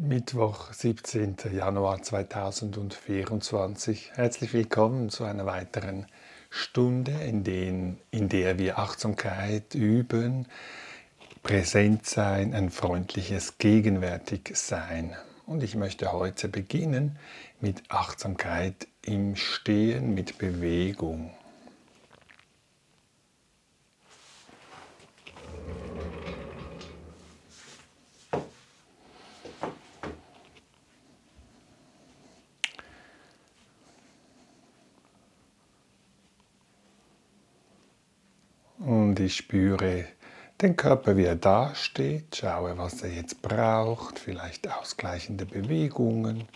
Mittwoch, 0.00 0.72
17. 0.72 1.34
Januar 1.52 2.00
2024. 2.00 4.12
Herzlich 4.14 4.52
willkommen 4.52 5.10
zu 5.10 5.24
einer 5.24 5.44
weiteren 5.44 6.06
Stunde, 6.50 7.10
in, 7.10 7.42
den, 7.42 7.98
in 8.12 8.28
der 8.28 8.60
wir 8.60 8.78
Achtsamkeit 8.78 9.74
üben, 9.74 10.46
präsent 11.42 12.06
sein, 12.06 12.54
ein 12.54 12.70
freundliches 12.70 13.58
Gegenwärtigsein. 13.58 15.16
Und 15.46 15.64
ich 15.64 15.74
möchte 15.74 16.12
heute 16.12 16.48
beginnen 16.48 17.18
mit 17.60 17.82
Achtsamkeit 17.88 18.86
im 19.02 19.34
Stehen, 19.34 20.14
mit 20.14 20.38
Bewegung. 20.38 21.32
Ich 39.28 39.36
spüre 39.36 40.06
den 40.62 40.74
Körper, 40.74 41.18
wie 41.18 41.26
er 41.26 41.36
dasteht, 41.36 42.34
schaue, 42.34 42.78
was 42.78 43.02
er 43.02 43.10
jetzt 43.10 43.42
braucht, 43.42 44.18
vielleicht 44.18 44.72
ausgleichende 44.72 45.44
Bewegungen. 45.44 46.48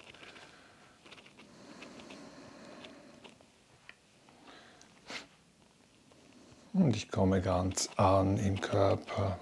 Und 6.72 6.96
ich 6.96 7.10
komme 7.10 7.42
ganz 7.42 7.90
an 7.96 8.38
im 8.38 8.58
Körper. 8.58 9.38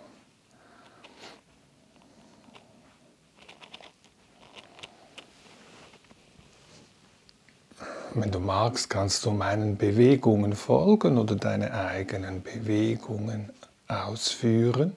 Wenn 8.12 8.32
du 8.32 8.40
magst, 8.40 8.90
kannst 8.90 9.24
du 9.24 9.30
meinen 9.30 9.76
Bewegungen 9.76 10.54
folgen 10.54 11.16
oder 11.16 11.36
deine 11.36 11.72
eigenen 11.72 12.42
Bewegungen 12.42 13.50
ausführen. 13.86 14.96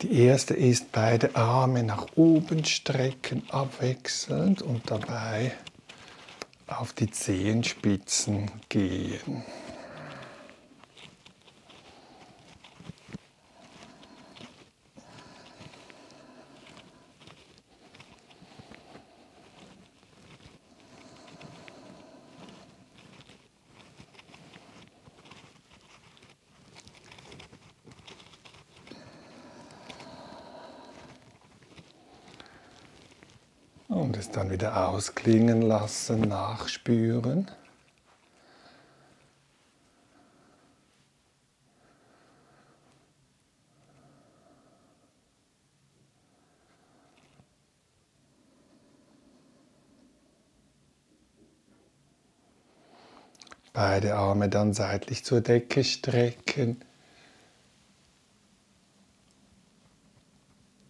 Die 0.00 0.22
erste 0.22 0.54
ist 0.54 0.90
beide 0.92 1.36
Arme 1.36 1.82
nach 1.82 2.06
oben 2.16 2.64
strecken, 2.64 3.42
abwechselnd 3.50 4.62
und 4.62 4.90
dabei 4.90 5.52
auf 6.66 6.94
die 6.94 7.10
Zehenspitzen 7.10 8.50
gehen. 8.68 9.44
Und 33.88 34.16
es 34.16 34.30
dann 34.30 34.45
wieder 34.56 34.88
ausklingen 34.88 35.60
lassen, 35.60 36.22
nachspüren. 36.22 37.50
Beide 53.74 54.14
Arme 54.14 54.48
dann 54.48 54.72
seitlich 54.72 55.22
zur 55.22 55.42
Decke 55.42 55.84
strecken. 55.84 56.80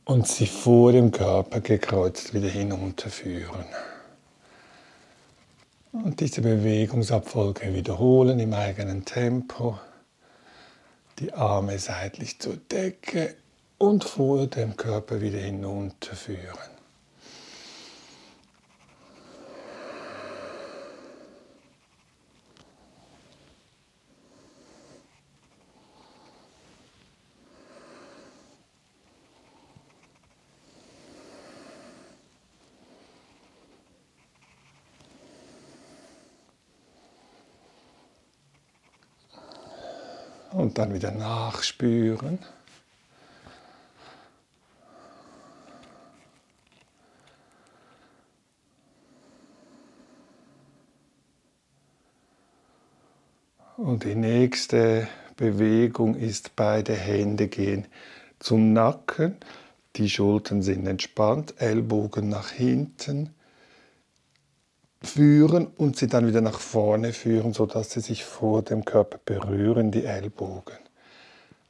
Und 0.06 0.28
sie 0.28 0.46
vor 0.46 0.92
dem 0.92 1.10
Körper 1.10 1.60
gekreuzt 1.60 2.32
wieder 2.32 2.48
hinunterführen. 2.48 3.66
Und 5.92 6.20
diese 6.20 6.42
Bewegungsabfolge 6.42 7.74
wiederholen 7.74 8.38
im 8.38 8.52
eigenen 8.54 9.04
Tempo. 9.04 9.78
Die 11.18 11.32
Arme 11.32 11.78
seitlich 11.78 12.38
zur 12.38 12.56
Decke 12.56 13.34
und 13.78 14.04
vor 14.04 14.46
dem 14.46 14.76
Körper 14.76 15.20
wieder 15.20 15.38
hinunterführen. 15.38 16.75
Dann 40.78 40.94
wieder 40.94 41.10
nachspüren. 41.10 42.38
Und 53.76 54.04
die 54.04 54.14
nächste 54.14 55.06
Bewegung 55.36 56.14
ist, 56.14 56.56
beide 56.56 56.94
Hände 56.94 57.48
gehen 57.48 57.86
zum 58.38 58.72
Nacken, 58.72 59.36
die 59.96 60.08
Schultern 60.08 60.62
sind 60.62 60.86
entspannt, 60.86 61.54
Ellbogen 61.58 62.28
nach 62.28 62.50
hinten 62.50 63.34
führen 65.06 65.66
und 65.66 65.96
sie 65.96 66.06
dann 66.06 66.26
wieder 66.26 66.40
nach 66.40 66.60
vorne 66.60 67.12
führen, 67.12 67.52
sodass 67.52 67.92
sie 67.92 68.00
sich 68.00 68.24
vor 68.24 68.62
dem 68.62 68.84
Körper 68.84 69.18
berühren, 69.24 69.90
die 69.90 70.04
Ellbogen. 70.04 70.78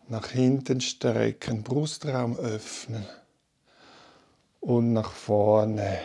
Nach 0.08 0.28
hinten 0.28 0.80
strecken, 0.80 1.62
Brustraum 1.62 2.36
öffnen 2.38 3.06
und 4.60 4.92
nach 4.92 5.12
vorne 5.12 5.98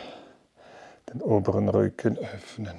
den 1.11 1.21
oberen 1.21 1.69
Rücken 1.69 2.17
öffnen. 2.17 2.75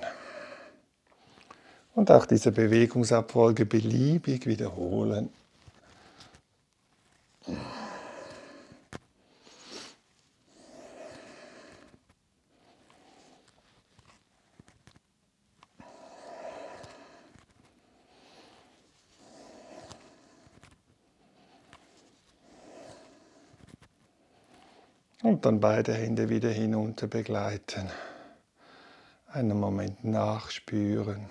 Und 1.95 2.11
auch 2.11 2.27
diese 2.27 2.53
Bewegungsabfolge 2.53 3.67
beliebig 3.67 4.47
wiederholen. 4.47 5.29
Und 25.23 25.47
dann 25.47 25.61
beide 25.61 25.95
Hände 25.95 26.29
wieder 26.29 26.51
hinunter 26.51 27.07
begleiten. 27.07 27.89
Einen 29.29 29.59
Moment 29.59 30.03
nachspüren. 30.05 31.31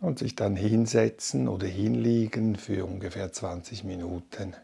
Und 0.00 0.18
sich 0.18 0.36
dann 0.36 0.56
hinsetzen 0.56 1.48
oder 1.48 1.66
hinliegen 1.66 2.56
für 2.56 2.84
ungefähr 2.84 3.32
20 3.32 3.82
Minuten. 3.82 4.54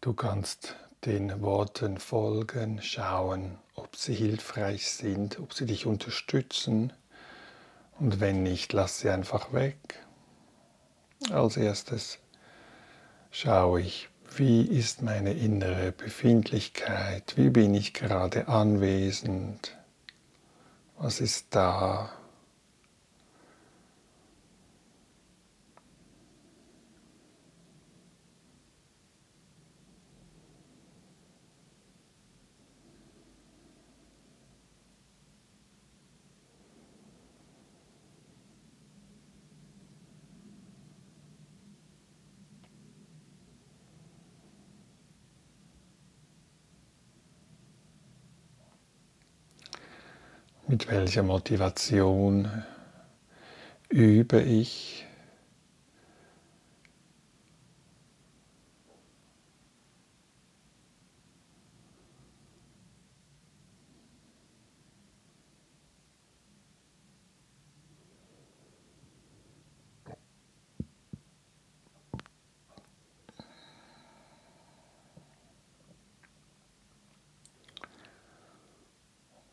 Du 0.00 0.14
kannst 0.14 0.76
den 1.04 1.40
Worten 1.42 1.98
folgen, 1.98 2.80
schauen, 2.82 3.58
ob 3.74 3.96
sie 3.96 4.14
hilfreich 4.14 4.90
sind, 4.90 5.38
ob 5.38 5.54
sie 5.54 5.66
dich 5.66 5.86
unterstützen. 5.86 6.92
Und 7.98 8.20
wenn 8.20 8.42
nicht, 8.42 8.72
lass 8.72 9.00
sie 9.00 9.10
einfach 9.10 9.52
weg. 9.52 10.00
Als 11.30 11.56
erstes 11.56 12.18
schaue 13.30 13.82
ich, 13.82 14.08
wie 14.36 14.62
ist 14.62 15.02
meine 15.02 15.32
innere 15.32 15.92
Befindlichkeit, 15.92 17.34
wie 17.36 17.50
bin 17.50 17.74
ich 17.74 17.92
gerade 17.94 18.48
anwesend, 18.48 19.76
was 20.98 21.20
ist 21.20 21.46
da. 21.50 22.10
Mit 50.70 50.88
welcher 50.88 51.24
Motivation 51.24 52.48
übe 53.88 54.40
ich? 54.40 55.04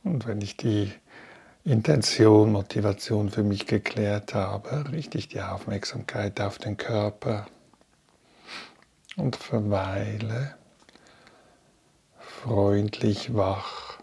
Und 0.04 0.28
wenn 0.28 0.42
ich 0.42 0.56
die 0.58 0.92
Intention, 1.68 2.54
Motivation 2.54 3.30
für 3.30 3.44
mich 3.44 3.68
geklärt 3.68 4.34
habe, 4.34 4.90
richte 4.90 5.18
ich 5.18 5.28
die 5.28 5.42
Aufmerksamkeit 5.42 6.40
auf 6.40 6.60
den 6.60 6.78
Körper 6.78 7.46
und 9.18 9.36
verweile 9.36 10.56
freundlich 12.20 13.36
wach. 13.36 14.00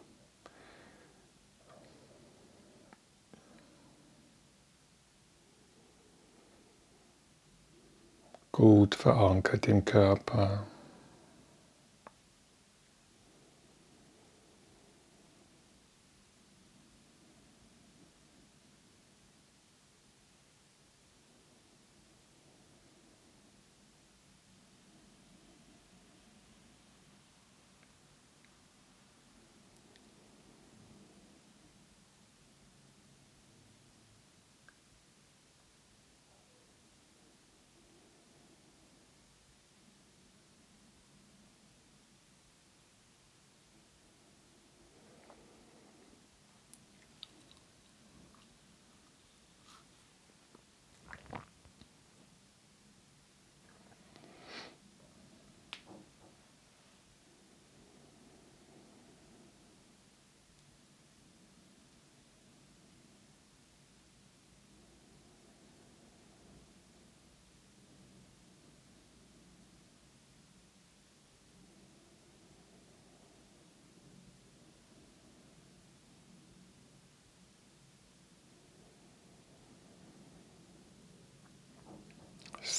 Gut 8.52 8.94
verankert 8.94 9.68
im 9.68 9.86
Körper. 9.86 10.66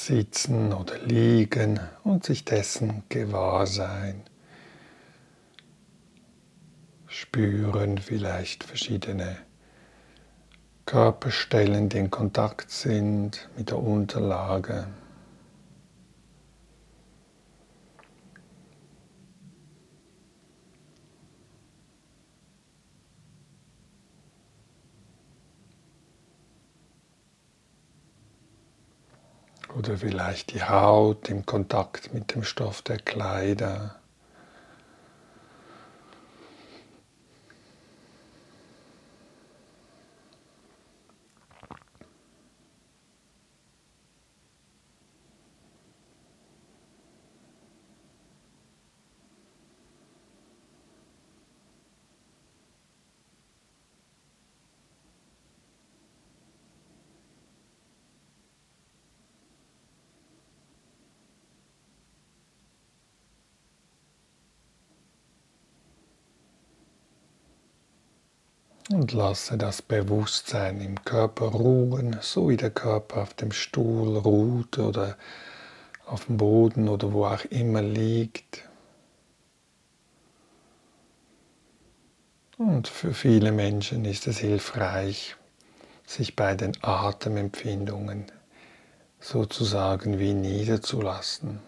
Sitzen 0.05 0.71
oder 0.73 0.97
liegen 0.99 1.79
und 2.03 2.23
sich 2.23 2.45
dessen 2.45 3.03
gewahr 3.09 3.65
sein. 3.65 4.23
Spüren 7.07 7.97
vielleicht 7.97 8.63
verschiedene 8.63 9.37
Körperstellen, 10.85 11.89
die 11.89 11.97
in 11.97 12.11
Kontakt 12.11 12.69
sind 12.69 13.49
mit 13.57 13.71
der 13.71 13.79
Unterlage. 13.79 14.87
Oder 29.77 29.97
vielleicht 29.97 30.53
die 30.53 30.63
Haut 30.63 31.27
im 31.27 31.45
Kontakt 31.45 32.13
mit 32.13 32.33
dem 32.33 32.43
Stoff 32.43 32.81
der 32.81 32.97
Kleider. 32.97 33.95
Und 68.91 69.04
lasse 69.15 69.57
das 69.57 69.81
Bewusstsein 69.81 70.81
im 70.81 71.03
Körper 71.03 71.45
ruhen, 71.45 72.17
so 72.21 72.49
wie 72.49 72.57
der 72.57 72.69
Körper 72.69 73.21
auf 73.21 73.33
dem 73.33 73.51
Stuhl 73.51 74.17
ruht 74.17 74.77
oder 74.77 75.17
auf 76.05 76.25
dem 76.25 76.37
Boden 76.37 76.89
oder 76.89 77.13
wo 77.13 77.25
auch 77.25 77.45
immer 77.45 77.81
liegt. 77.81 78.63
Und 82.57 82.87
für 82.87 83.13
viele 83.13 83.51
Menschen 83.51 84.05
ist 84.05 84.27
es 84.27 84.37
hilfreich, 84.37 85.35
sich 86.05 86.35
bei 86.35 86.55
den 86.55 86.73
Atemempfindungen 86.81 88.25
sozusagen 89.19 90.19
wie 90.19 90.33
niederzulassen, 90.33 91.59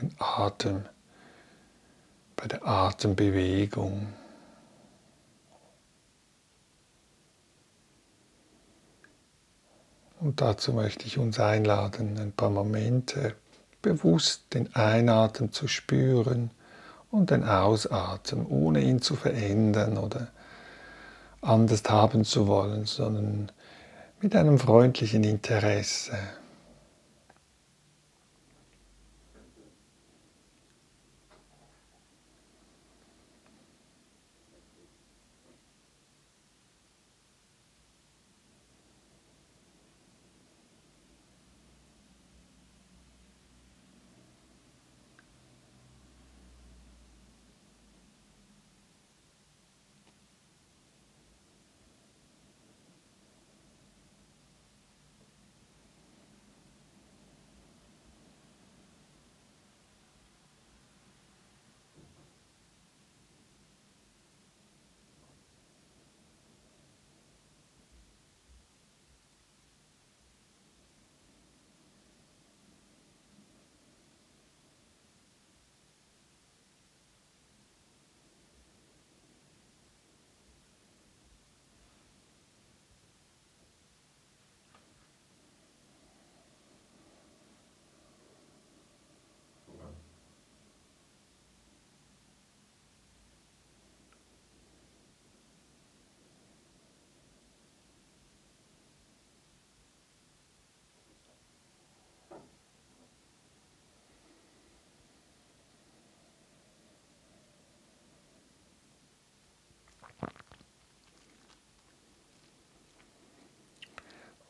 den 0.00 0.14
Atem, 0.18 0.86
bei 2.34 2.46
der 2.46 2.66
Atembewegung. 2.66 4.08
Und 10.24 10.40
dazu 10.40 10.72
möchte 10.72 11.06
ich 11.06 11.18
uns 11.18 11.38
einladen, 11.38 12.18
ein 12.18 12.32
paar 12.32 12.48
Momente 12.48 13.34
bewusst 13.82 14.54
den 14.54 14.74
Einatmen 14.74 15.52
zu 15.52 15.68
spüren 15.68 16.50
und 17.10 17.30
den 17.30 17.44
Ausatmen, 17.44 18.46
ohne 18.46 18.80
ihn 18.80 19.02
zu 19.02 19.16
verändern 19.16 19.98
oder 19.98 20.28
anders 21.42 21.82
haben 21.90 22.24
zu 22.24 22.46
wollen, 22.46 22.86
sondern 22.86 23.52
mit 24.22 24.34
einem 24.34 24.58
freundlichen 24.58 25.24
Interesse. 25.24 26.16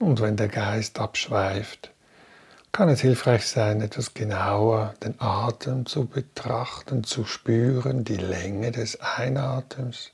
Und 0.05 0.21
wenn 0.21 0.37
der 0.37 0.49
Geist 0.49 0.99
abschweift, 0.99 1.91
kann 2.73 2.91
es 2.91 3.01
hilfreich 3.01 3.49
sein, 3.49 3.81
etwas 3.81 4.13
genauer 4.13 4.93
den 5.03 5.15
Atem 5.19 5.87
zu 5.87 6.05
betrachten, 6.05 7.05
zu 7.05 7.25
spüren, 7.25 8.05
die 8.05 8.19
Länge 8.19 8.71
des 8.71 9.01
Einatems 9.01 10.11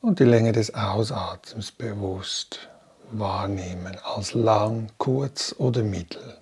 und 0.00 0.18
die 0.18 0.24
Länge 0.24 0.50
des 0.50 0.74
Ausatems 0.74 1.70
bewusst 1.70 2.68
wahrnehmen, 3.12 3.96
als 4.02 4.34
lang, 4.34 4.88
kurz 4.98 5.54
oder 5.56 5.84
mittel. 5.84 6.38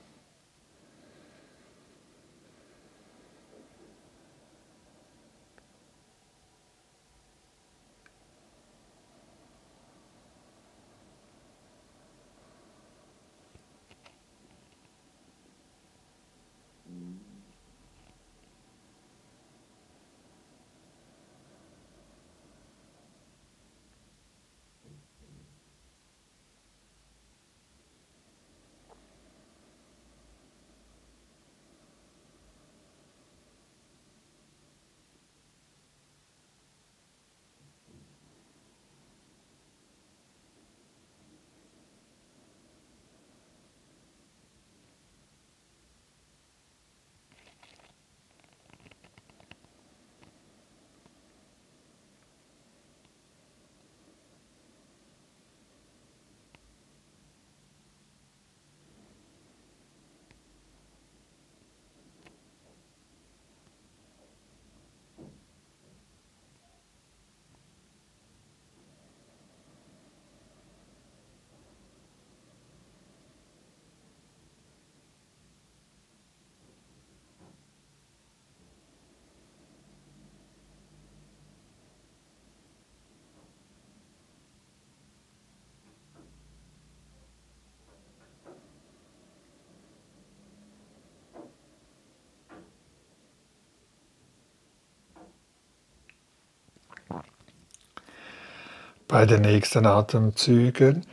Bei 99.17 99.25
den 99.25 99.41
nächsten 99.41 99.87
Atemzügen 99.87 101.07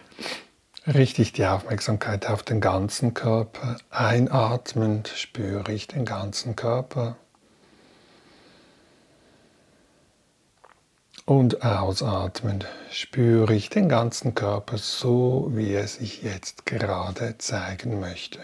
richte 0.86 1.22
ich 1.22 1.31
die 1.31 1.45
Aufmerksamkeit 1.45 2.27
auf 2.27 2.43
den 2.43 2.60
ganzen 2.60 3.13
Körper. 3.13 3.77
Einatmend 3.91 5.07
spüre 5.07 5.72
ich 5.72 5.88
den 5.88 6.03
ganzen 6.03 6.57
Körper. 6.57 7.15
Und 11.24 11.63
ausatmend 11.63 12.65
spüre 12.91 13.55
ich 13.55 13.69
den 13.69 13.88
ganzen 13.88 14.36
Körper 14.36 14.77
so, 14.77 15.50
wie 15.53 15.72
er 15.72 15.88
sich 15.88 16.24
jetzt 16.24 16.65
gerade 16.65 17.38
zeigen 17.38 18.01
möchte. 18.01 18.39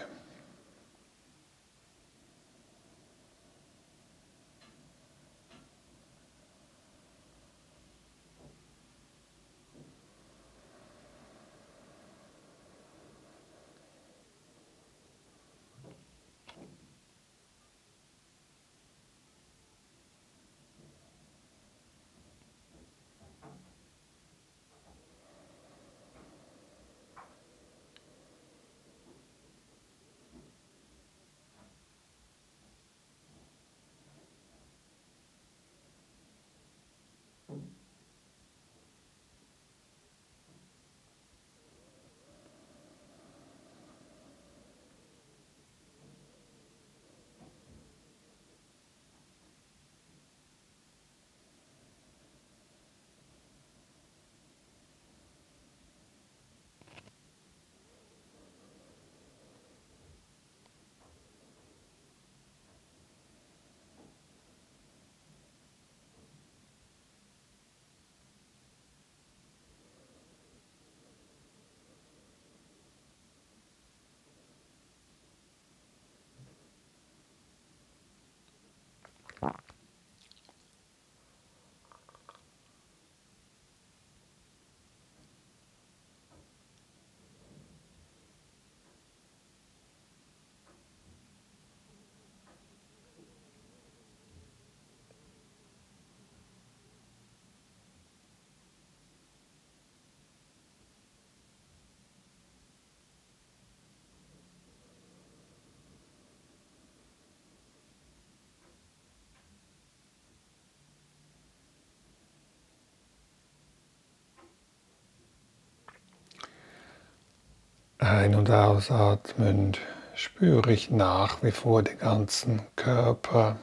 Ein- 118.00 118.34
und 118.34 118.50
ausatmend 118.50 119.78
spüre 120.14 120.72
ich 120.72 120.90
nach 120.90 121.42
wie 121.42 121.50
vor 121.50 121.82
den 121.82 121.98
ganzen 121.98 122.62
Körper. 122.74 123.58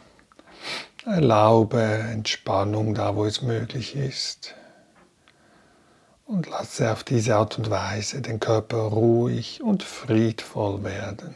Erlaube 1.08 1.82
Entspannung 1.82 2.94
da, 2.94 3.16
wo 3.16 3.26
es 3.26 3.42
möglich 3.42 3.96
ist. 3.96 4.54
Und 6.28 6.48
lasse 6.48 6.92
auf 6.92 7.04
diese 7.04 7.36
Art 7.36 7.58
und 7.58 7.72
Weise 7.72 8.22
den 8.22 8.40
Körper 8.40 8.78
ruhig 8.78 9.64
und 9.64 9.82
friedvoll 9.82 10.84
werden. 10.84 11.36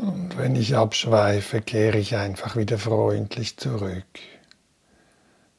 Und 0.00 0.38
wenn 0.38 0.56
ich 0.56 0.76
abschweife, 0.76 1.60
kehre 1.60 1.98
ich 1.98 2.16
einfach 2.16 2.56
wieder 2.56 2.78
freundlich 2.78 3.58
zurück. 3.58 4.06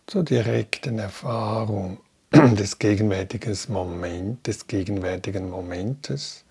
Zur 0.08 0.23
direkten 0.23 0.97
Erfahrung 0.97 1.99
des 2.34 2.80
gegenwärtigen 2.80 3.56
Moment, 3.67 4.47
des 4.47 4.65
gegenwärtigen 4.65 5.47
Momentes. 5.47 6.43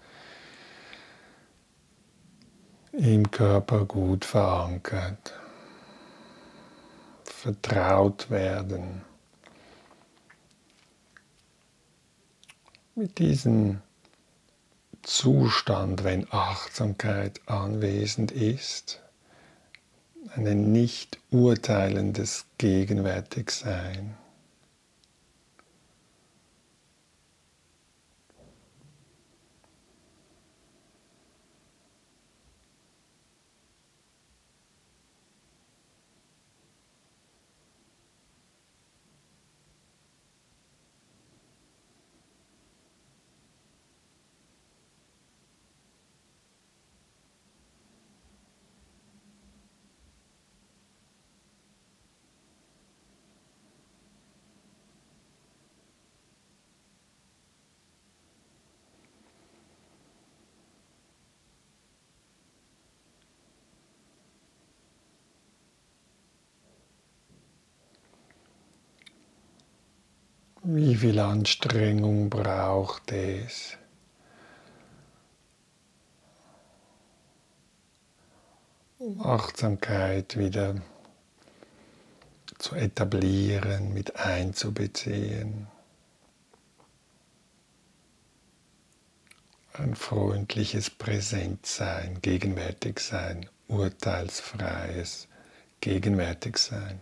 Im 2.93 3.29
Körper 3.29 3.85
gut 3.87 4.25
verankert, 4.25 5.35
vertraut 7.25 8.31
werden. 8.31 9.03
Mit 12.95 13.19
diesem 13.19 13.83
Zustand, 15.03 16.05
wenn 16.05 16.27
Achtsamkeit 16.31 17.41
anwesend 17.47 18.33
ist, 18.33 19.01
ein 20.35 20.73
nicht 20.73 21.19
urteilendes 21.31 22.45
Gegenwärtigsein. 22.59 24.17
Wie 70.63 70.90
viel 71.01 71.19
Anstrengung 71.19 72.31
braucht 72.31 73.13
es? 73.13 73.77
um 79.01 79.19
Achtsamkeit 79.23 80.37
wieder 80.37 80.75
zu 82.59 82.75
etablieren, 82.75 83.95
mit 83.95 84.17
einzubeziehen. 84.17 85.69
Ein 89.73 89.95
freundliches 89.95 90.91
Präsentsein, 90.91 92.21
Gegenwärtigsein, 92.21 93.49
urteilsfreies 93.69 95.29
Gegenwärtigsein. 95.81 97.01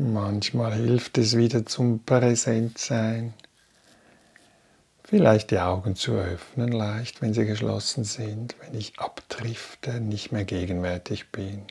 Manchmal 0.00 0.74
hilft 0.74 1.18
es 1.18 1.36
wieder 1.36 1.66
zum 1.66 2.04
Präsentsein. 2.04 3.34
Vielleicht 5.02 5.50
die 5.50 5.58
Augen 5.58 5.96
zu 5.96 6.12
öffnen, 6.12 6.70
leicht, 6.70 7.20
wenn 7.20 7.34
sie 7.34 7.44
geschlossen 7.44 8.04
sind, 8.04 8.54
wenn 8.60 8.78
ich 8.78 9.00
abdrifte, 9.00 10.00
nicht 10.00 10.30
mehr 10.30 10.44
gegenwärtig 10.44 11.32
bin. 11.32 11.64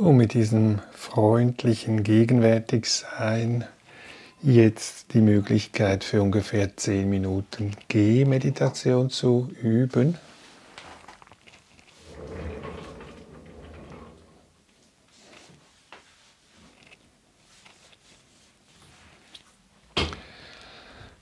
Und 0.00 0.16
mit 0.16 0.32
diesem 0.32 0.78
freundlichen 0.92 2.02
Gegenwärtigsein 2.02 3.66
jetzt 4.40 5.12
die 5.12 5.20
Möglichkeit 5.20 6.04
für 6.04 6.22
ungefähr 6.22 6.74
10 6.74 7.06
Minuten 7.06 7.72
Gehmeditation 7.88 9.10
zu 9.10 9.50
üben. 9.60 10.16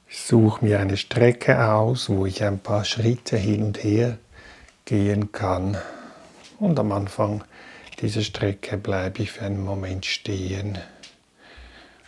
Ich 0.08 0.20
suche 0.20 0.64
mir 0.64 0.78
eine 0.78 0.96
Strecke 0.96 1.68
aus, 1.68 2.08
wo 2.08 2.26
ich 2.26 2.44
ein 2.44 2.60
paar 2.60 2.84
Schritte 2.84 3.36
hin 3.36 3.64
und 3.64 3.82
her 3.82 4.18
gehen 4.84 5.32
kann. 5.32 5.76
Und 6.60 6.78
am 6.78 6.92
Anfang 6.92 7.42
dieser 8.00 8.22
Strecke 8.22 8.76
bleibe 8.76 9.22
ich 9.22 9.32
für 9.32 9.44
einen 9.44 9.64
Moment 9.64 10.06
stehen. 10.06 10.78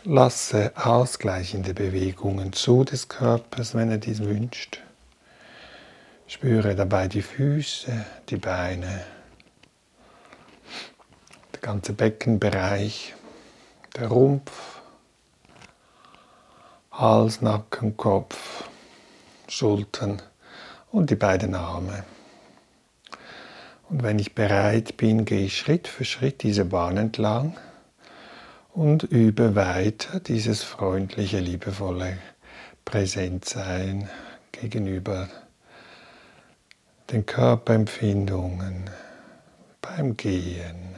Lasse 0.05 0.73
ausgleichende 0.77 1.75
Bewegungen 1.75 2.53
zu 2.53 2.85
des 2.85 3.09
Körpers, 3.09 3.75
wenn 3.75 3.91
er 3.91 3.99
dies 3.99 4.21
wünscht. 4.21 4.81
Spüre 6.27 6.77
dabei 6.77 7.09
die 7.09 7.23
Füße, 7.23 8.07
die 8.29 8.37
Beine, 8.37 9.05
der 11.53 11.61
ganze 11.61 11.93
Beckenbereich, 11.93 13.15
der 13.97 14.09
Rumpf, 14.09 14.81
Hals, 16.93 17.43
Nacken, 17.43 17.97
Kopf, 17.97 18.65
Schultern 19.49 20.23
und 20.93 21.11
die 21.11 21.17
beiden 21.17 21.55
Arme. 21.55 22.05
Und 23.91 24.05
wenn 24.05 24.21
ich 24.21 24.37
bereit 24.37 24.97
bin, 24.97 25.25
gehe 25.25 25.47
ich 25.47 25.59
Schritt 25.59 25.89
für 25.89 26.05
Schritt 26.05 26.45
diese 26.45 26.65
Bahn 26.65 26.97
entlang 26.97 27.57
und 28.73 29.03
übe 29.03 29.57
weiter 29.57 30.21
dieses 30.21 30.63
freundliche, 30.63 31.41
liebevolle 31.41 32.19
Präsentsein 32.85 34.09
gegenüber 34.53 35.29
den 37.11 37.27
Körperempfindungen 37.27 38.89
beim 39.83 40.17
Gehen, 40.17 40.95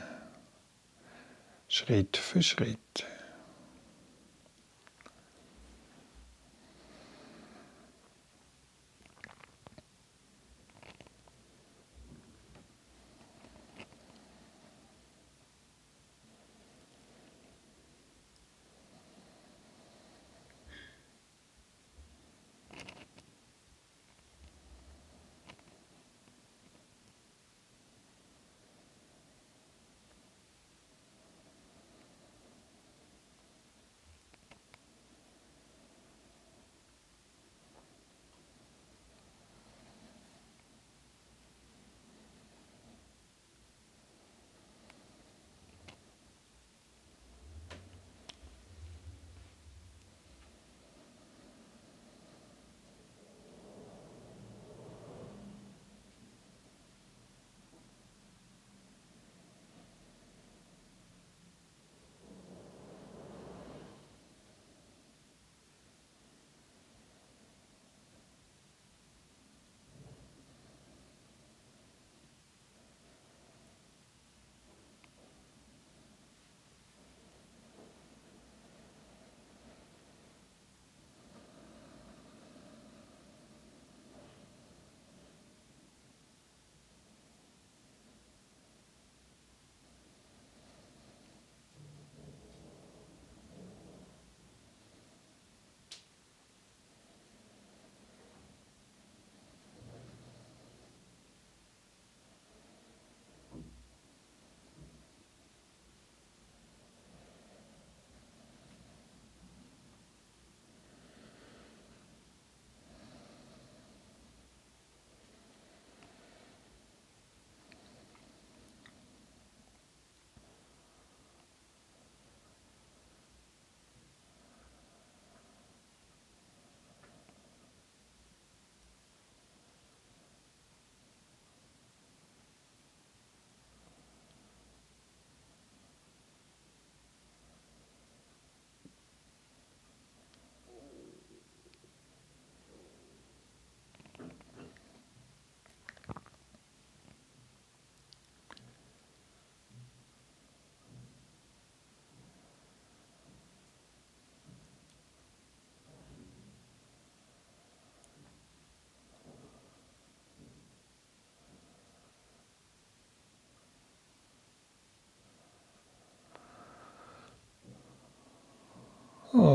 Schritt 1.68 2.18
für 2.18 2.42
Schritt. 2.42 3.06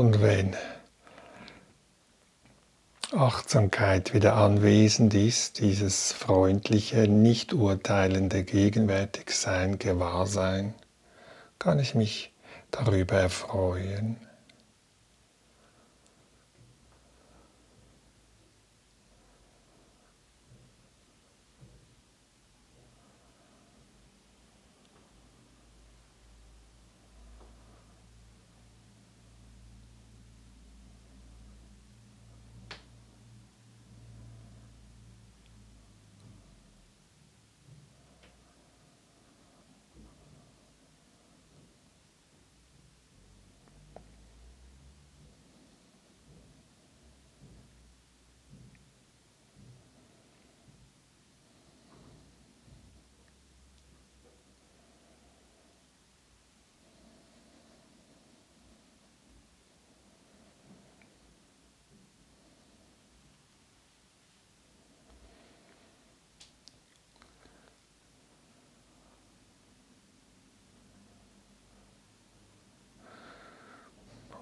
Und 0.08 0.22
wenn 0.22 0.56
Achtsamkeit 3.12 4.14
wieder 4.14 4.36
anwesend 4.36 5.12
ist, 5.12 5.60
dieses 5.60 6.12
freundliche, 6.12 7.06
nicht 7.08 7.52
urteilende 7.52 8.42
Gegenwärtigsein, 8.42 9.78
Gewahrsein, 9.78 10.72
kann 11.58 11.78
ich 11.78 11.94
mich 11.94 12.32
darüber 12.70 13.16
erfreuen. 13.16 14.16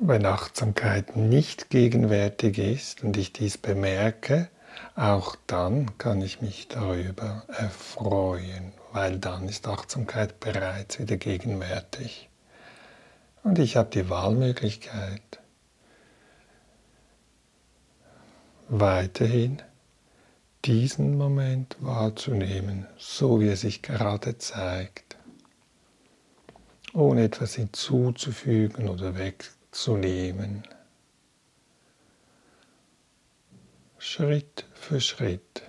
Wenn 0.09 0.25
Achtsamkeit 0.25 1.17
nicht 1.17 1.69
gegenwärtig 1.69 2.59
ist 2.59 3.03
und 3.03 3.17
ich 3.17 3.33
dies 3.33 3.59
bemerke, 3.59 4.49
auch 4.95 5.35
dann 5.49 5.99
kann 5.99 6.23
ich 6.23 6.41
mich 6.41 6.69
darüber 6.69 7.43
erfreuen, 7.49 8.73
weil 8.93 9.19
dann 9.19 9.49
ist 9.49 9.67
Achtsamkeit 9.67 10.39
bereits 10.39 11.01
wieder 11.01 11.17
gegenwärtig. 11.17 12.29
Und 13.43 13.59
ich 13.59 13.77
habe 13.77 13.91
die 13.91 14.09
Wahlmöglichkeit, 14.09 15.41
weiterhin 18.69 19.61
diesen 20.65 21.19
Moment 21.19 21.77
wahrzunehmen, 21.81 22.87
so 22.97 23.41
wie 23.41 23.49
er 23.49 23.57
sich 23.57 23.83
gerade 23.83 24.39
zeigt, 24.39 25.17
ohne 26.95 27.25
etwas 27.25 27.57
hinzuzufügen 27.57 28.89
oder 28.89 29.17
wegzunehmen. 29.77 30.63
Schritt 33.99 34.65
für 34.75 35.01
Schritt. 35.03 35.63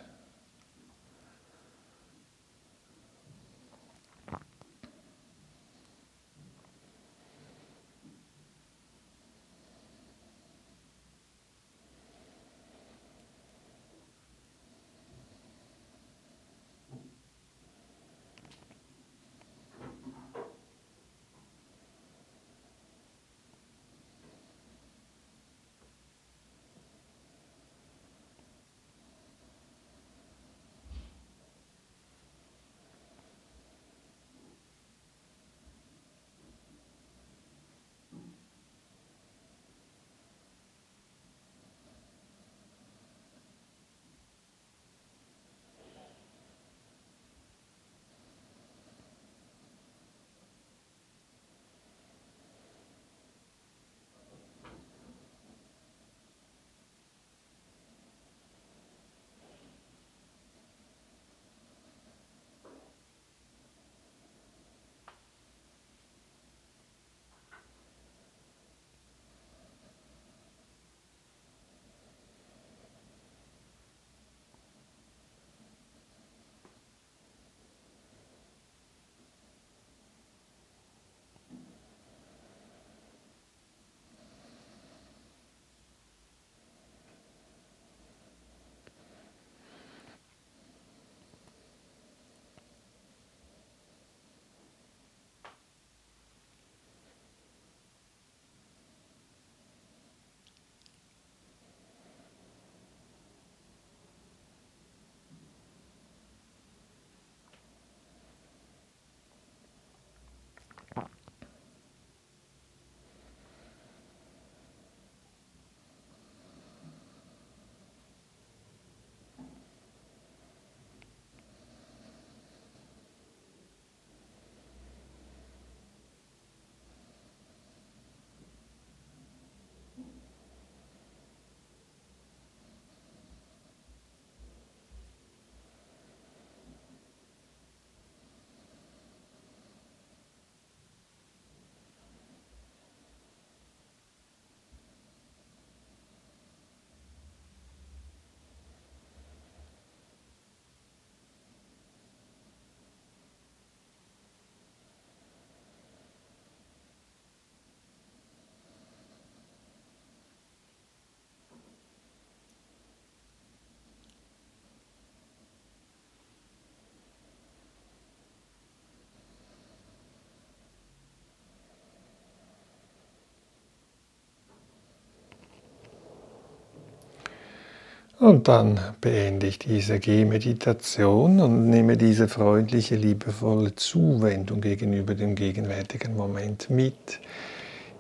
Und 178.20 178.48
dann 178.48 178.80
beende 179.00 179.46
ich 179.46 179.60
diese 179.60 180.00
Gehmeditation 180.00 181.40
und 181.40 181.70
nehme 181.70 181.98
diese 181.98 182.28
freundliche, 182.28 182.96
liebevolle 182.96 183.76
Zuwendung 183.76 184.60
gegenüber 184.60 185.14
dem 185.14 185.36
gegenwärtigen 185.36 186.16
Moment 186.16 186.72
mit 186.72 187.20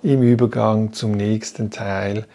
im 0.01 0.23
Übergang 0.23 0.91
zum 0.91 1.11
nächsten 1.11 1.69
Teil. 1.69 2.25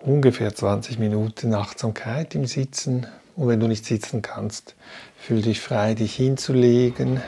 Ungefähr 0.00 0.54
20 0.54 0.98
Minuten 0.98 1.54
Achtsamkeit 1.54 2.34
im 2.34 2.44
Sitzen. 2.44 3.06
Und 3.36 3.48
wenn 3.48 3.60
du 3.60 3.68
nicht 3.68 3.86
sitzen 3.86 4.20
kannst, 4.20 4.74
fühl 5.16 5.40
dich 5.40 5.60
frei, 5.60 5.94
dich 5.94 6.14
hinzulegen, 6.14 7.22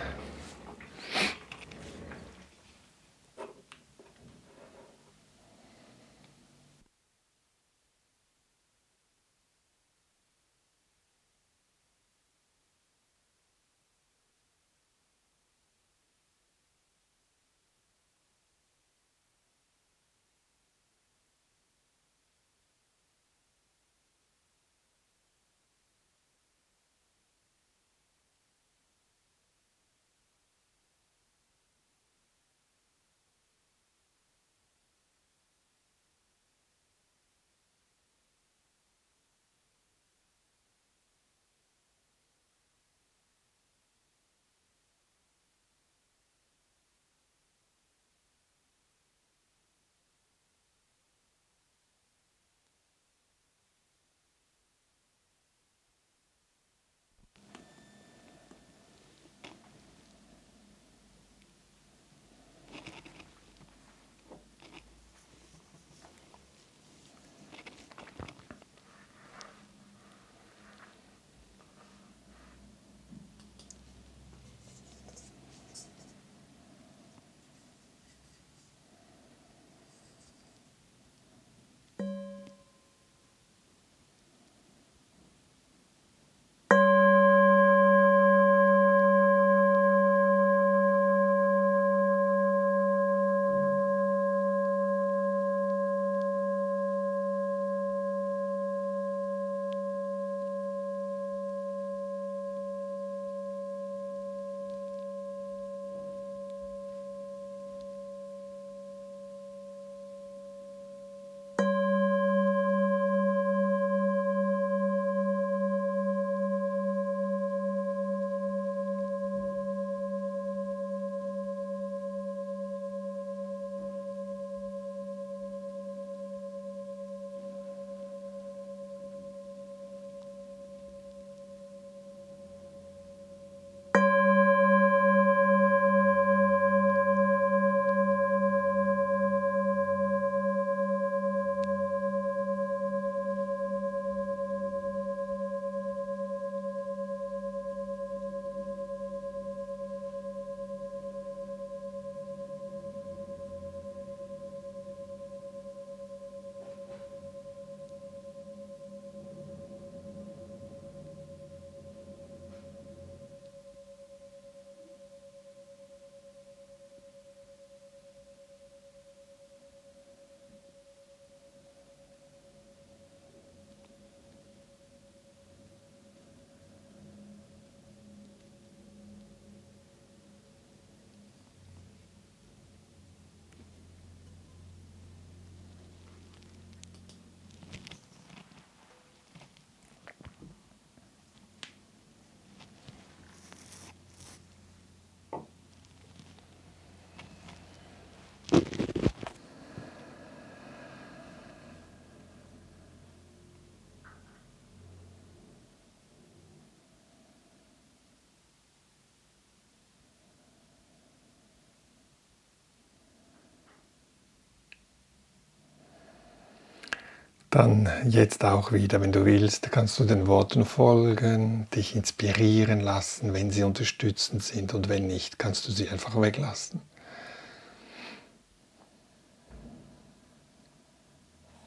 dann 217.53 217.87
jetzt 218.09 218.47
auch 218.47 218.73
wieder, 218.73 219.03
wenn 219.03 219.13
du 219.13 219.27
willst, 219.27 219.71
kannst 219.71 220.01
du 220.01 220.05
den 220.05 220.27
Worten 220.27 220.65
folgen, 220.65 221.69
dich 221.75 221.95
inspirieren 221.95 222.81
lassen, 222.81 223.35
wenn 223.35 223.51
sie 223.51 223.63
unterstützend 223.63 224.43
sind 224.43 224.73
und 224.73 224.89
wenn 224.89 225.07
nicht, 225.07 225.39
kannst 225.39 225.69
du 225.69 225.73
sie 225.73 225.91
einfach 225.91 226.19
weglassen. 226.19 226.81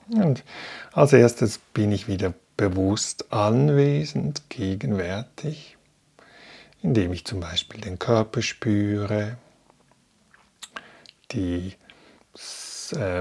Und 0.09 0.43
als 0.91 1.13
erstes 1.13 1.59
bin 1.59 1.91
ich 1.91 2.07
wieder 2.07 2.33
bewusst 2.57 3.31
anwesend, 3.31 4.49
gegenwärtig, 4.49 5.77
indem 6.81 7.13
ich 7.13 7.25
zum 7.25 7.41
Beispiel 7.41 7.81
den 7.81 7.99
Körper 7.99 8.41
spüre, 8.41 9.37
die 11.31 11.75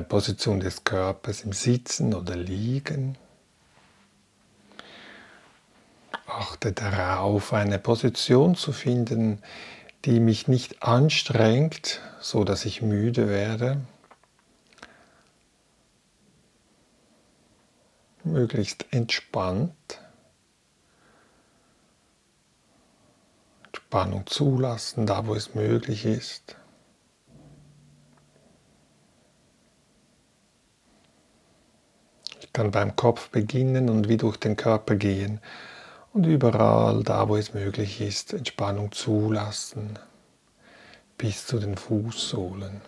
Position 0.09 0.61
des 0.61 0.85
Körpers 0.85 1.43
im 1.43 1.53
Sitzen 1.53 2.15
oder 2.15 2.37
Liegen. 2.37 3.17
Achte 6.27 6.73
darauf, 6.73 7.53
eine 7.53 7.79
Position 7.79 8.57
zu 8.57 8.73
finden, 8.73 9.43
die 10.05 10.21
mich 10.21 10.49
nicht 10.49 10.83
anstrengt, 10.83 12.01
so 12.21 12.45
dass 12.45 12.65
ich 12.65 12.83
müde 12.83 13.29
werde. 13.29 13.81
Möglichst 18.25 18.87
entspannt. 18.91 20.01
Entspannung 23.67 24.27
zulassen, 24.27 25.07
da 25.07 25.27
wo 25.27 25.35
es 25.35 25.55
möglich 25.55 26.05
ist. 26.05 26.57
Kann 32.55 32.71
beim 32.71 32.97
Kopf 32.97 33.29
beginnen 33.29 33.91
und 33.91 34.09
wie 34.09 34.17
durch 34.17 34.39
den 34.39 34.57
Körper 34.57 34.95
gehen 34.95 35.41
und 36.15 36.25
überall 36.25 37.03
da, 37.03 37.29
wo 37.29 37.37
es 37.37 37.53
möglich 37.53 38.01
ist, 38.01 38.33
Entspannung 38.33 38.93
zulassen 38.93 39.99
bis 41.19 41.47
zu 41.47 41.59
den 41.59 41.77
Fußsohlen. 41.77 42.81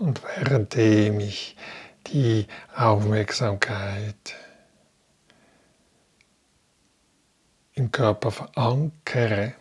Und 0.00 0.22
währenddem 0.24 1.20
ich 1.20 1.58
die 2.06 2.46
Aufmerksamkeit 2.74 4.34
im 7.74 7.92
Körper 7.92 8.30
verankere, 8.30 9.52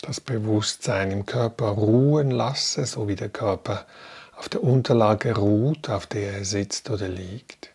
das 0.00 0.22
Bewusstsein 0.22 1.10
im 1.10 1.26
Körper 1.26 1.66
ruhen 1.66 2.30
lasse, 2.30 2.86
so 2.86 3.06
wie 3.06 3.16
der 3.16 3.28
Körper 3.28 3.86
auf 4.34 4.48
der 4.48 4.64
Unterlage 4.64 5.36
ruht, 5.36 5.90
auf 5.90 6.06
der 6.06 6.32
er 6.38 6.44
sitzt 6.46 6.88
oder 6.88 7.08
liegt, 7.08 7.74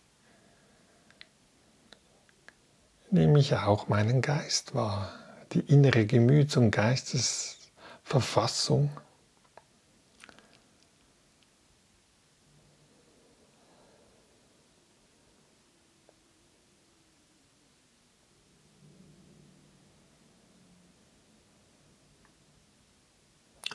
nehme 3.11 3.37
ich 3.37 3.53
auch 3.53 3.89
meinen 3.89 4.23
Geist 4.23 4.73
wahr, 4.73 5.13
die 5.53 5.59
innere 5.59 6.07
Gemüts- 6.07 6.57
und 6.57 6.71
Geistes 6.71 7.54
Verfassung. 8.05 8.91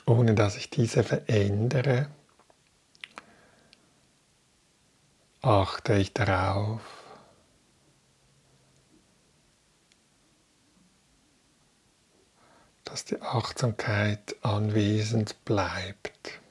ohne 0.07 0.35
dass 0.35 0.57
ich 0.57 0.69
diese 0.69 1.03
verändere, 1.03 2.09
achte 5.41 5.93
ich 5.93 6.13
darauf, 6.13 6.81
dass 12.91 13.05
die 13.05 13.21
Achtsamkeit 13.21 14.35
anwesend 14.41 15.45
bleibt 15.45 16.41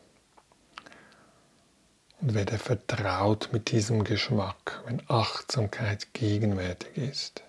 und 2.23 2.33
werde 2.33 2.57
vertraut 2.57 3.51
mit 3.53 3.71
diesem 3.71 4.05
Geschmack, 4.05 4.83
wenn 4.87 5.03
Achtsamkeit 5.09 6.15
gegenwärtig 6.15 6.97
ist. 6.97 7.43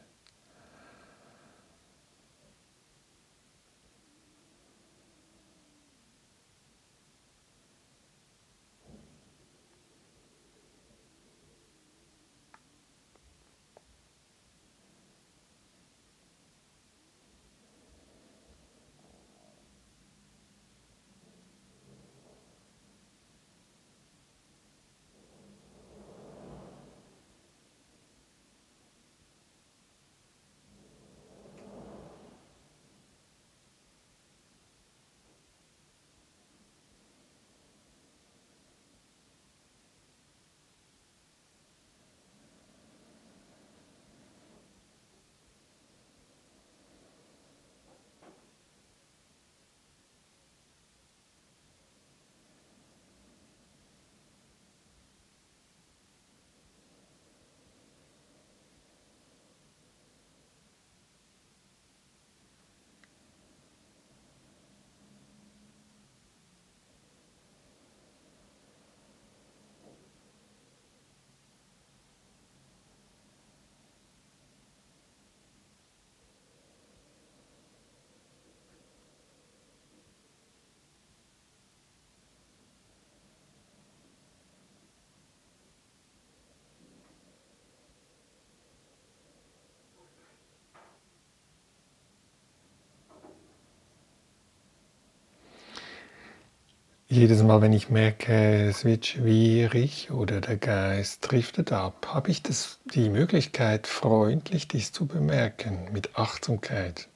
Jedes 97.12 97.44
Mal, 97.44 97.62
wenn 97.62 97.74
ich 97.74 97.90
merke, 97.90 98.68
es 98.70 98.86
wird 98.86 99.06
schwierig 99.06 100.12
oder 100.12 100.40
der 100.40 100.56
Geist 100.56 101.30
driftet 101.30 101.74
ab, 101.74 102.08
habe 102.14 102.32
ich 102.32 102.42
das, 102.42 102.80
die 102.86 103.10
Möglichkeit, 103.10 103.86
freundlich 103.86 104.70
dies 104.70 104.94
zu 104.94 105.08
bemerken, 105.08 105.90
mit 105.92 106.18
Achtsamkeit. 106.18 107.10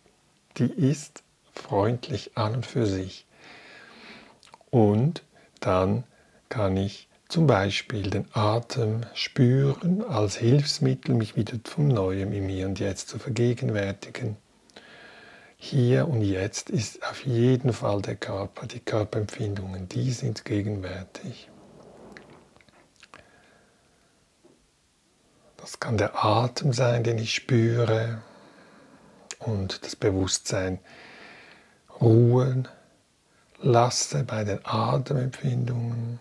Die 0.58 0.66
ist 0.66 1.24
freundlich 1.54 2.38
an 2.38 2.56
und 2.56 2.66
für 2.66 2.86
sich. 2.86 3.26
Und 4.70 5.24
dann 5.62 6.04
kann 6.50 6.76
ich 6.76 7.08
zum 7.30 7.48
Beispiel 7.48 8.10
den 8.10 8.28
Atem 8.34 9.02
spüren 9.14 10.04
als 10.04 10.36
Hilfsmittel, 10.36 11.16
mich 11.16 11.38
wieder 11.38 11.58
vom 11.64 11.88
Neuem 11.88 12.34
im 12.34 12.50
Hier 12.50 12.68
und 12.68 12.82
Jetzt 12.82 13.08
zu 13.08 13.18
vergegenwärtigen. 13.18 14.36
Hier 15.68 16.08
und 16.08 16.22
Jetzt 16.22 16.70
ist 16.70 17.04
auf 17.10 17.26
jeden 17.26 17.74
Fall 17.74 18.00
der 18.04 18.16
Körper, 18.16 18.68
die 18.68 18.80
Körperempfindungen, 18.80 19.90
die 19.90 20.12
sind 20.12 20.46
gegenwärtig. 20.46 21.50
Das 25.58 25.80
kann 25.80 25.98
der 25.98 26.24
Atem 26.24 26.72
sein, 26.72 27.04
den 27.04 27.18
ich 27.18 27.34
spüre 27.34 28.22
und 29.40 29.84
das 29.84 29.96
Bewusstsein 29.96 30.78
ruhen 32.00 32.68
lasse 33.60 34.24
bei 34.24 34.44
den 34.44 34.60
Atemempfindungen. 34.64 36.20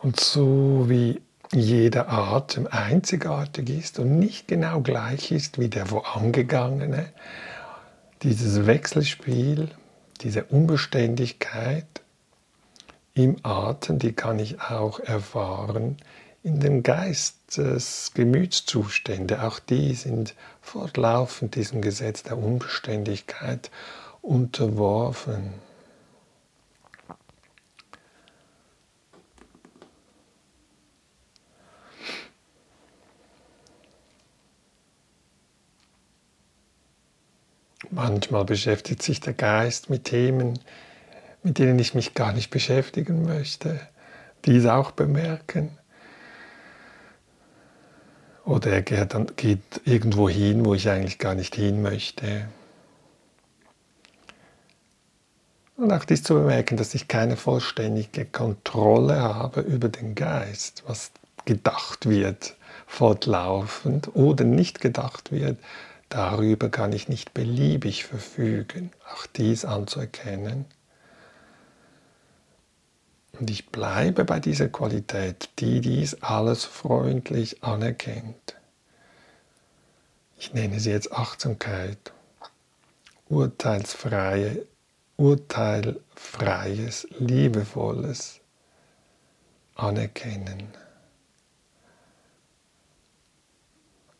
Und 0.00 0.20
so 0.20 0.88
wie 0.88 1.22
jeder 1.52 2.08
Atem 2.10 2.66
einzigartig 2.70 3.70
ist 3.70 3.98
und 3.98 4.18
nicht 4.18 4.48
genau 4.48 4.80
gleich 4.80 5.30
ist 5.30 5.58
wie 5.58 5.68
der 5.68 5.86
vorangegangene, 5.86 7.12
dieses 8.22 8.66
Wechselspiel, 8.66 9.70
diese 10.20 10.44
Unbeständigkeit 10.44 11.86
im 13.14 13.36
Atem, 13.42 13.98
die 13.98 14.12
kann 14.12 14.38
ich 14.38 14.60
auch 14.60 14.98
erfahren 15.00 15.96
in 16.42 16.60
dem 16.60 16.82
Geistes 16.82 18.10
Gemütszustände. 18.14 19.42
Auch 19.42 19.58
die 19.58 19.94
sind 19.94 20.34
fortlaufend 20.60 21.54
diesem 21.54 21.80
Gesetz 21.80 22.22
der 22.22 22.36
Unbeständigkeit 22.38 23.70
unterworfen. 24.20 25.54
Manchmal 37.94 38.44
beschäftigt 38.44 39.02
sich 39.02 39.20
der 39.20 39.34
Geist 39.34 39.88
mit 39.88 40.02
Themen, 40.02 40.58
mit 41.44 41.58
denen 41.58 41.78
ich 41.78 41.94
mich 41.94 42.14
gar 42.14 42.32
nicht 42.32 42.50
beschäftigen 42.50 43.24
möchte, 43.24 43.78
dies 44.44 44.66
auch 44.66 44.90
bemerken. 44.90 45.78
Oder 48.44 48.72
er 48.72 48.82
geht, 48.82 49.14
dann, 49.14 49.28
geht 49.36 49.60
irgendwo 49.84 50.28
hin, 50.28 50.64
wo 50.64 50.74
ich 50.74 50.90
eigentlich 50.90 51.20
gar 51.20 51.36
nicht 51.36 51.54
hin 51.54 51.82
möchte. 51.82 52.48
Und 55.76 55.92
auch 55.92 56.04
dies 56.04 56.24
zu 56.24 56.34
bemerken, 56.34 56.76
dass 56.76 56.94
ich 56.94 57.06
keine 57.06 57.36
vollständige 57.36 58.24
Kontrolle 58.24 59.22
habe 59.22 59.60
über 59.60 59.88
den 59.88 60.16
Geist, 60.16 60.82
was 60.88 61.12
gedacht 61.44 62.08
wird 62.08 62.56
fortlaufend 62.88 64.14
oder 64.14 64.44
nicht 64.44 64.80
gedacht 64.80 65.30
wird, 65.30 65.58
Darüber 66.14 66.68
kann 66.68 66.92
ich 66.92 67.08
nicht 67.08 67.34
beliebig 67.34 68.04
verfügen, 68.04 68.92
auch 69.12 69.26
dies 69.26 69.64
anzuerkennen. 69.64 70.64
Und 73.32 73.50
ich 73.50 73.66
bleibe 73.66 74.24
bei 74.24 74.38
dieser 74.38 74.68
Qualität, 74.68 75.50
die 75.58 75.80
dies 75.80 76.22
alles 76.22 76.64
freundlich 76.64 77.64
anerkennt. 77.64 78.54
Ich 80.38 80.54
nenne 80.54 80.78
sie 80.78 80.92
jetzt 80.92 81.10
Achtsamkeit, 81.10 82.12
urteilsfreie, 83.28 84.64
urteilfreies, 85.16 87.08
liebevolles 87.18 88.38
Anerkennen. 89.74 90.68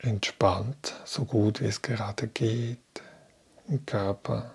Entspannt, 0.05 0.95
so 1.05 1.25
gut 1.25 1.61
wie 1.61 1.67
es 1.67 1.83
gerade 1.83 2.29
geht 2.29 2.79
im 3.69 3.85
Körper. 3.87 4.53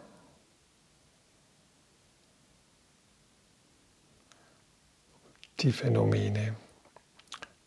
Die 5.60 5.72
Phänomene 5.72 6.56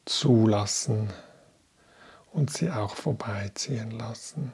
zulassen 0.05 1.13
und 2.33 2.51
sie 2.51 2.71
auch 2.71 2.97
vorbeiziehen 2.97 3.91
lassen. 3.91 4.53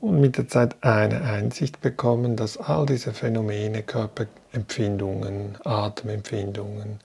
Und 0.00 0.20
mit 0.20 0.38
der 0.38 0.48
Zeit 0.48 0.82
eine 0.82 1.22
Einsicht 1.22 1.80
bekommen, 1.80 2.36
dass 2.36 2.56
all 2.56 2.86
diese 2.86 3.12
Phänomene, 3.12 3.82
Körperempfindungen, 3.82 5.58
Atemempfindungen, 5.64 7.00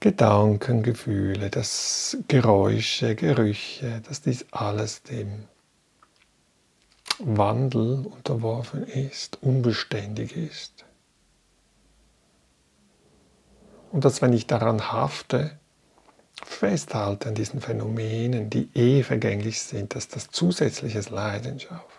Gedanken, 0.00 0.82
Gefühle, 0.82 1.50
das 1.50 2.16
Geräusche, 2.28 3.14
Gerüche, 3.14 4.02
dass 4.08 4.22
dies 4.22 4.46
alles 4.52 5.02
dem 5.02 5.44
Wandel 7.18 8.06
unterworfen 8.06 8.86
ist, 8.86 9.42
unbeständig 9.42 10.36
ist. 10.36 10.84
Und 13.90 14.04
dass 14.04 14.20
wenn 14.20 14.32
ich 14.32 14.46
daran 14.46 14.92
hafte, 14.92 15.58
festhalten 16.44 17.28
an 17.28 17.34
diesen 17.34 17.60
Phänomenen, 17.60 18.50
die 18.50 18.68
eh 18.74 19.02
vergänglich 19.02 19.62
sind, 19.62 19.94
dass 19.94 20.08
das 20.08 20.28
zusätzliches 20.30 21.10
Leiden 21.10 21.60
schafft. 21.60 21.95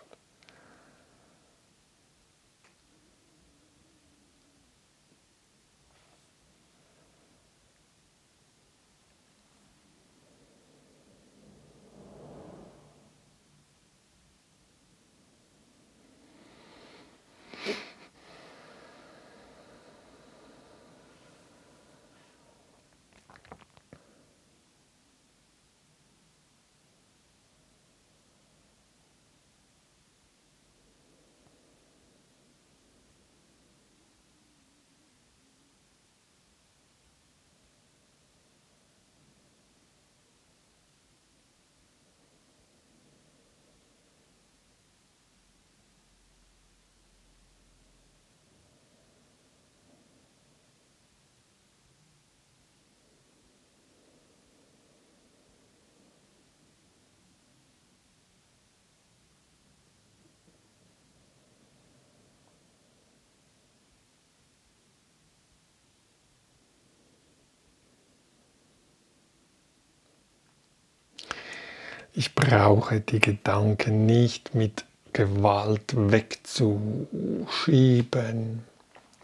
Ich 72.19 72.33
brauche 72.33 72.99
die 72.99 73.19
Gedanken 73.19 74.07
nicht 74.07 74.55
mit 74.55 74.85
Gewalt 75.13 75.93
wegzuschieben, 75.95 78.63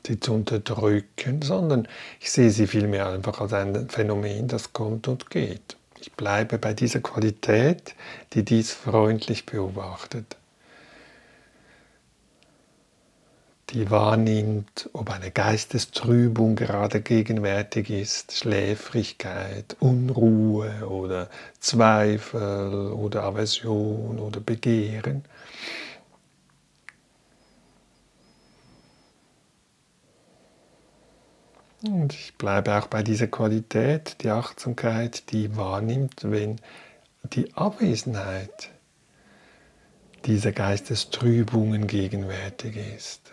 sie 0.06 0.20
zu 0.20 0.36
unterdrücken, 0.36 1.42
sondern 1.42 1.88
ich 2.20 2.30
sehe 2.30 2.52
sie 2.52 2.68
vielmehr 2.68 3.08
einfach 3.08 3.42
als 3.42 3.54
ein 3.54 3.90
Phänomen, 3.90 4.48
das 4.48 4.74
kommt 4.74 5.08
und 5.08 5.32
geht. 5.32 5.76
Ich 6.00 6.12
bleibe 6.12 6.60
bei 6.60 6.76
dieser 6.76 7.00
Qualität, 7.00 7.96
die 8.34 8.46
dies 8.46 8.74
freundlich 8.74 9.48
beobachtet. 9.48 10.38
Die 13.74 13.90
wahrnimmt, 13.90 14.90
ob 14.94 15.10
eine 15.10 15.32
Geistestrübung 15.32 16.56
gerade 16.56 17.02
gegenwärtig 17.02 17.90
ist, 17.90 18.34
Schläfrigkeit, 18.34 19.76
Unruhe 19.80 20.88
oder 20.88 21.30
Zweifel 21.60 22.92
oder 22.92 23.24
Aversion 23.24 24.20
oder 24.20 24.40
Begehren. 24.40 25.26
Und 31.84 32.14
ich 32.14 32.38
bleibe 32.38 32.78
auch 32.78 32.88
bei 32.88 33.04
dieser 33.04 33.28
Qualität, 33.28 34.18
die 34.22 34.30
Achtsamkeit, 34.30 35.32
die 35.32 35.58
wahrnimmt, 35.58 36.22
wenn 36.24 36.62
die 37.34 37.54
Abwesenheit 37.56 38.70
dieser 40.26 40.54
Geistestrübungen 40.54 41.88
gegenwärtig 41.88 42.78
ist. 42.78 43.33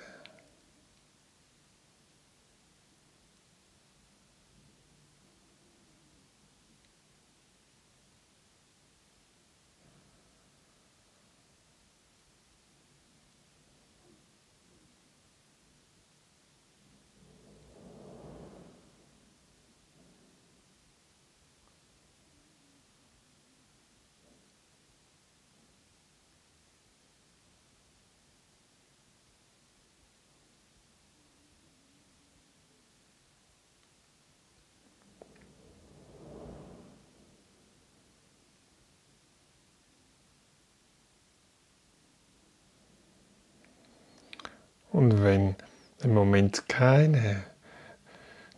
Und 44.93 45.23
wenn 45.23 45.55
im 46.03 46.15
Moment 46.15 46.69
keine, 46.69 47.43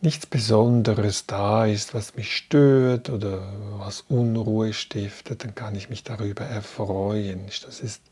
nichts 0.00 0.26
Besonderes 0.26 1.26
da 1.26 1.66
ist, 1.66 1.94
was 1.94 2.16
mich 2.16 2.36
stört 2.36 3.10
oder 3.10 3.52
was 3.78 4.02
Unruhe 4.02 4.72
stiftet, 4.72 5.44
dann 5.44 5.54
kann 5.54 5.76
ich 5.76 5.90
mich 5.90 6.02
darüber 6.02 6.44
erfreuen. 6.44 7.46
Das 7.64 7.80
ist 7.80 8.02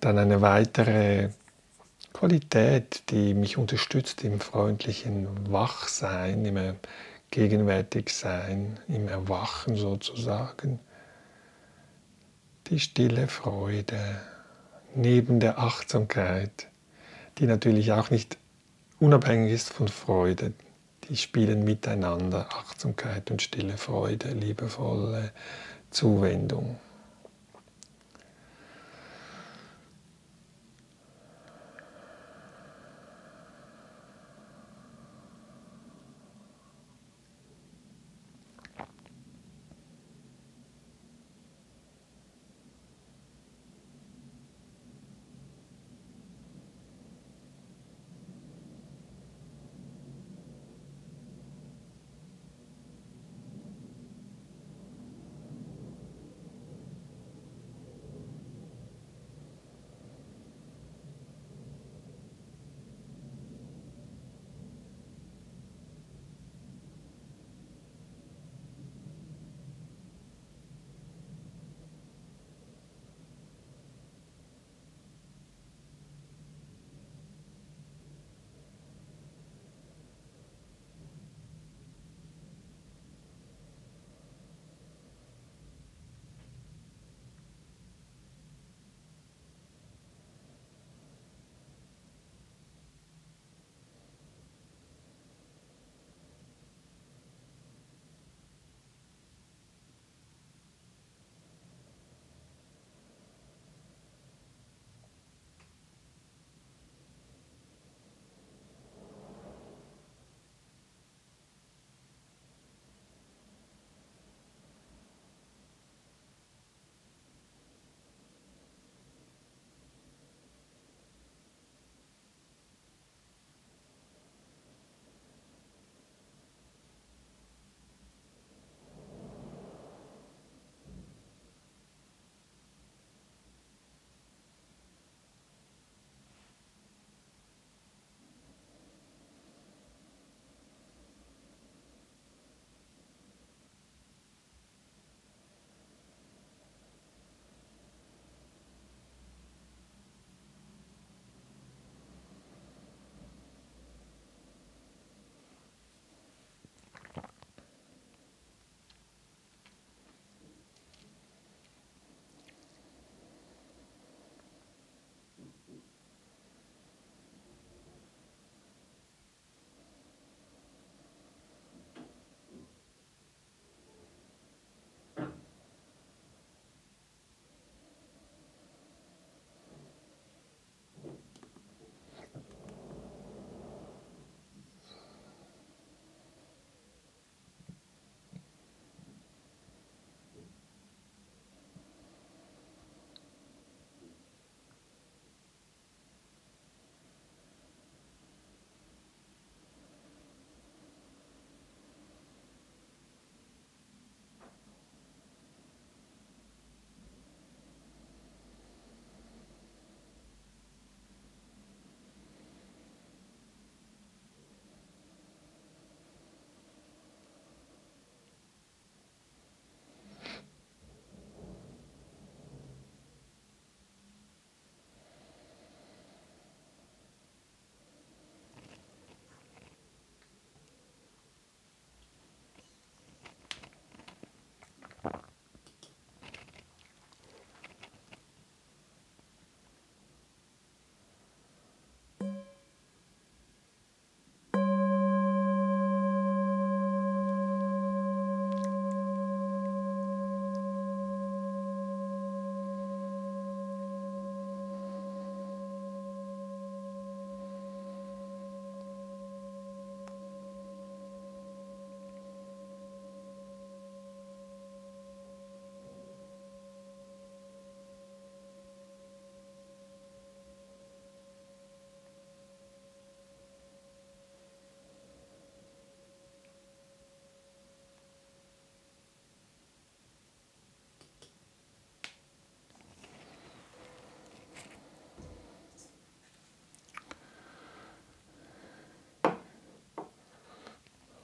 dann 0.00 0.18
eine 0.18 0.40
weitere 0.40 1.30
Qualität, 2.12 3.10
die 3.10 3.34
mich 3.34 3.58
unterstützt 3.58 4.24
im 4.24 4.40
freundlichen 4.40 5.52
Wachsein, 5.52 6.44
im 6.44 6.76
Gegenwärtigsein, 7.30 8.78
im 8.88 9.08
Erwachen 9.08 9.76
sozusagen. 9.76 10.78
Die 12.68 12.80
stille 12.80 13.28
Freude 13.28 13.98
neben 14.94 15.40
der 15.40 15.58
Achtsamkeit 15.58 16.68
die 17.38 17.46
natürlich 17.46 17.92
auch 17.92 18.10
nicht 18.10 18.38
unabhängig 19.00 19.52
ist 19.52 19.72
von 19.72 19.88
Freude. 19.88 20.52
Die 21.08 21.16
spielen 21.16 21.64
miteinander 21.64 22.48
Achtsamkeit 22.50 23.30
und 23.30 23.42
stille 23.42 23.76
Freude, 23.76 24.32
liebevolle 24.32 25.32
Zuwendung. 25.90 26.78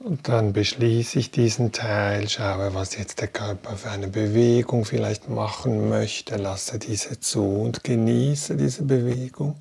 Und 0.03 0.27
dann 0.27 0.51
beschließe 0.51 1.19
ich 1.19 1.29
diesen 1.29 1.71
Teil, 1.71 2.27
schaue, 2.27 2.73
was 2.73 2.97
jetzt 2.97 3.21
der 3.21 3.27
Körper 3.27 3.77
für 3.77 3.91
eine 3.91 4.07
Bewegung 4.07 4.83
vielleicht 4.83 5.29
machen 5.29 5.89
möchte, 5.89 6.37
lasse 6.37 6.79
diese 6.79 7.19
zu 7.19 7.43
und 7.43 7.83
genieße 7.83 8.55
diese 8.57 8.83
Bewegung. 8.83 9.57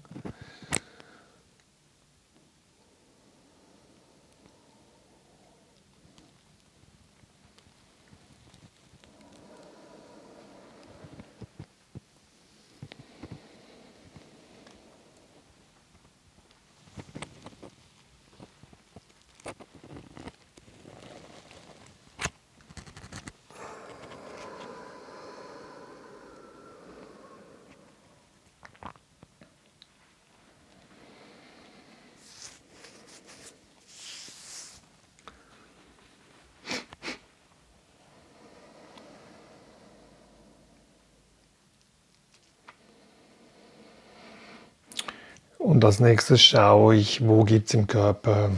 Und 45.71 45.80
als 45.91 45.99
nächstes 45.99 46.41
schaue 46.41 46.95
ich, 46.95 47.27
wo 47.27 47.43
gibt 47.43 47.67
es 47.67 47.75
im 47.75 47.89
Körper 47.89 48.53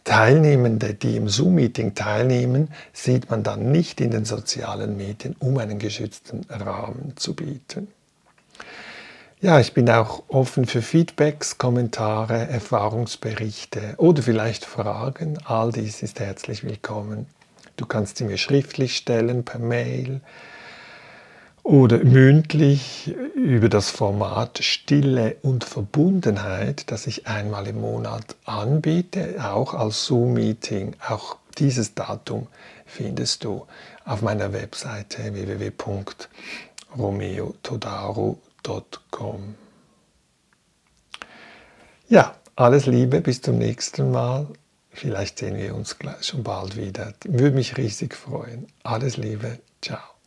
Teilnehmende, 0.05 0.95
die 0.95 1.17
im 1.17 1.29
Zoom-Meeting 1.29 1.95
teilnehmen, 1.95 2.73
sieht 2.95 3.29
man 3.31 3.43
dann 3.43 3.71
nicht 3.71 4.01
in 4.01 4.11
den 4.11 4.25
sozialen 4.25 4.97
Medien, 4.97 5.37
um 5.39 5.59
einen 5.59 5.79
geschützten 5.79 6.47
Rahmen 6.49 7.13
zu 7.17 7.35
bieten. 7.35 7.89
Ja, 9.41 9.61
ich 9.61 9.73
bin 9.73 9.89
auch 9.89 10.25
offen 10.27 10.67
für 10.67 10.83
Feedbacks, 10.83 11.59
Kommentare, 11.59 12.49
Erfahrungsberichte 12.49 13.95
oder 13.97 14.21
vielleicht 14.21 14.65
Fragen. 14.65 15.39
All 15.45 15.71
dies 15.71 16.03
ist 16.03 16.19
herzlich 16.19 16.65
willkommen. 16.65 17.27
Du 17.77 17.87
kannst 17.87 18.17
sie 18.17 18.25
mir 18.25 18.37
schriftlich 18.37 18.97
stellen 18.97 19.45
per 19.45 19.61
Mail, 19.61 20.23
oder 21.63 21.99
mündlich 21.99 23.15
über 23.35 23.69
das 23.69 23.91
Format 23.91 24.65
Stille 24.65 25.37
und 25.43 25.65
Verbundenheit, 25.65 26.91
das 26.91 27.07
ich 27.07 27.27
einmal 27.27 27.67
im 27.69 27.83
Monat 27.83 28.37
anbiete, 28.47 29.37
auch 29.45 29.75
als 29.75 30.07
Zoom-Meeting. 30.07 30.97
Auch 31.07 31.37
dieses 31.59 31.95
Datum 31.95 32.47
findest 32.87 33.45
du 33.45 33.67
auf 34.05 34.23
meiner 34.23 34.53
Webseite 34.55 35.31
www.romeotodaru.com. 38.65 39.55
Ja, 42.09 42.37
alles 42.57 42.87
Liebe, 42.87 43.21
bis 43.21 43.43
zum 43.43 43.59
nächsten 43.59 44.11
Mal. 44.11 44.47
Vielleicht 44.91 45.39
sehen 45.39 45.57
wir 45.57 45.75
uns 45.75 45.99
gleich 45.99 46.25
schon 46.25 46.43
bald 46.43 46.77
wieder. 46.77 47.15
Würde 47.25 47.55
mich 47.55 47.77
riesig 47.77 48.15
freuen. 48.15 48.67
Alles 48.83 49.17
Liebe, 49.17 49.61
ciao. 49.81 50.18